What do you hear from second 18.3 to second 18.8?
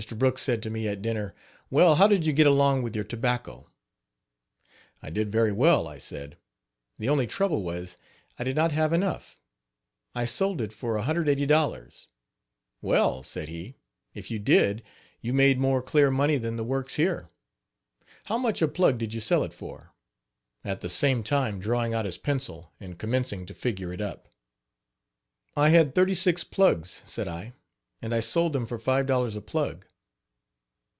much a